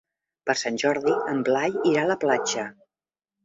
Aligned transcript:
Per 0.49 0.55
Sant 0.61 0.79
Jordi 0.83 1.13
en 1.35 1.45
Blai 1.51 1.77
irà 1.93 2.03
a 2.07 2.09
la 2.15 2.19
platja. 2.27 2.69